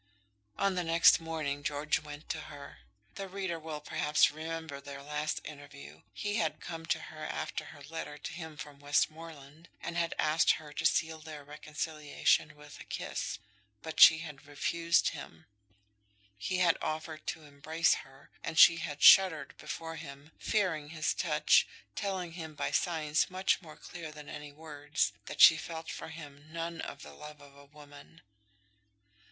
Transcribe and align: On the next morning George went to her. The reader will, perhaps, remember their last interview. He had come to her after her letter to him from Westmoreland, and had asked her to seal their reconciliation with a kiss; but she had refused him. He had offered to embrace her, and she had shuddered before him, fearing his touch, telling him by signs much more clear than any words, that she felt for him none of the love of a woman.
On 0.57 0.73
the 0.73 0.83
next 0.83 1.19
morning 1.19 1.61
George 1.61 1.99
went 1.99 2.27
to 2.29 2.39
her. 2.49 2.79
The 3.13 3.27
reader 3.27 3.59
will, 3.59 3.79
perhaps, 3.79 4.31
remember 4.31 4.81
their 4.81 5.03
last 5.03 5.39
interview. 5.45 6.01
He 6.11 6.37
had 6.37 6.59
come 6.59 6.87
to 6.87 6.99
her 7.13 7.23
after 7.25 7.65
her 7.65 7.83
letter 7.87 8.17
to 8.17 8.33
him 8.33 8.57
from 8.57 8.79
Westmoreland, 8.79 9.69
and 9.79 9.95
had 9.97 10.15
asked 10.17 10.53
her 10.53 10.73
to 10.73 10.87
seal 10.87 11.19
their 11.19 11.43
reconciliation 11.43 12.55
with 12.55 12.79
a 12.79 12.83
kiss; 12.83 13.37
but 13.83 13.99
she 13.99 14.17
had 14.17 14.47
refused 14.47 15.09
him. 15.09 15.45
He 16.35 16.57
had 16.57 16.79
offered 16.81 17.27
to 17.27 17.43
embrace 17.43 17.93
her, 18.01 18.31
and 18.43 18.57
she 18.57 18.77
had 18.77 19.03
shuddered 19.03 19.55
before 19.59 19.97
him, 19.97 20.31
fearing 20.39 20.89
his 20.89 21.13
touch, 21.13 21.67
telling 21.93 22.31
him 22.31 22.55
by 22.55 22.71
signs 22.71 23.29
much 23.29 23.61
more 23.61 23.77
clear 23.77 24.11
than 24.11 24.29
any 24.29 24.51
words, 24.51 25.13
that 25.27 25.41
she 25.41 25.57
felt 25.57 25.91
for 25.91 26.07
him 26.07 26.47
none 26.51 26.81
of 26.81 27.03
the 27.03 27.13
love 27.13 27.39
of 27.39 27.55
a 27.55 27.65
woman. 27.65 28.21